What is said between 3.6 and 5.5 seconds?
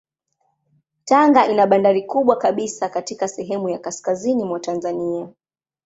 ya kaskazini mwa Tanzania.